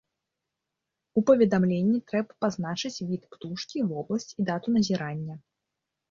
[1.19, 5.35] У паведамленні трэба пазначыць від птушкі, вобласць і дату назірання.